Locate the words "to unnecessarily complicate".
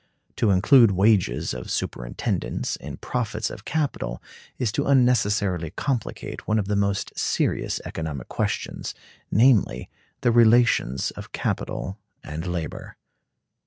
4.71-6.47